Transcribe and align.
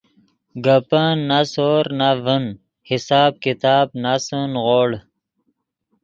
گپن 0.65 1.15
نو 1.29 1.41
سور 1.53 1.85
نو 1.99 2.09
ڤین 2.25 2.45
حساب 2.89 3.31
کتاب 3.43 3.87
ناسے 4.01 4.39
نیغوڑ 4.53 4.89